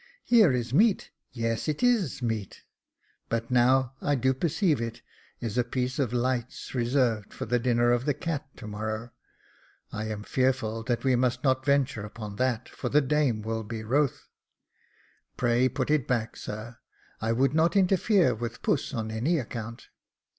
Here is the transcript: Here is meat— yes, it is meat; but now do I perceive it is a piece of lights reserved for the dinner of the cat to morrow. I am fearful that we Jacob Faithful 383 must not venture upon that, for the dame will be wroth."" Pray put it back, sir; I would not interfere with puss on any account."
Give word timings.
Here 0.23 0.51
is 0.51 0.73
meat— 0.73 1.11
yes, 1.31 1.67
it 1.67 1.83
is 1.83 2.23
meat; 2.23 2.63
but 3.29 3.51
now 3.51 3.93
do 4.01 4.29
I 4.31 4.33
perceive 4.33 4.81
it 4.81 5.03
is 5.39 5.59
a 5.59 5.63
piece 5.63 5.99
of 5.99 6.11
lights 6.11 6.73
reserved 6.73 7.31
for 7.35 7.45
the 7.45 7.59
dinner 7.59 7.91
of 7.91 8.05
the 8.05 8.15
cat 8.15 8.47
to 8.57 8.65
morrow. 8.65 9.11
I 9.91 10.05
am 10.05 10.23
fearful 10.23 10.81
that 10.85 11.03
we 11.03 11.11
Jacob 11.11 11.21
Faithful 11.25 11.41
383 11.53 11.53
must 11.53 11.65
not 11.67 11.71
venture 11.71 12.03
upon 12.03 12.35
that, 12.37 12.67
for 12.67 12.89
the 12.89 13.01
dame 13.01 13.43
will 13.43 13.63
be 13.63 13.83
wroth."" 13.83 14.27
Pray 15.37 15.69
put 15.69 15.91
it 15.91 16.07
back, 16.07 16.35
sir; 16.35 16.79
I 17.21 17.31
would 17.31 17.53
not 17.53 17.75
interfere 17.75 18.33
with 18.33 18.63
puss 18.63 18.95
on 18.95 19.11
any 19.11 19.37
account." 19.37 19.89